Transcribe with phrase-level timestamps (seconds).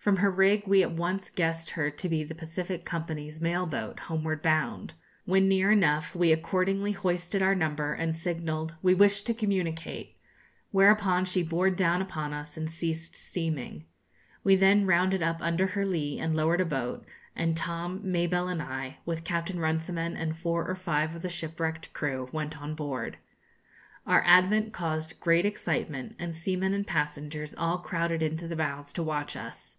[0.00, 4.00] From her rig we at once guessed her to be the Pacific Company's mail boat,
[4.00, 4.94] homeward bound.
[5.26, 10.16] When near enough, we accordingly hoisted our number, and signalled 'We wish to communicate,'
[10.70, 13.84] whereupon she bore down upon us and ceased steaming.
[14.42, 17.04] We then rounded up under her lee and lowered a boat,
[17.36, 21.92] and Tom, Mabelle, and I, with Captain Runciman and four or five of the shipwrecked
[21.92, 23.18] crew, went on board.
[24.06, 29.02] Our advent caused great excitement, and seamen and passengers all crowded into the bows to
[29.02, 29.76] watch us.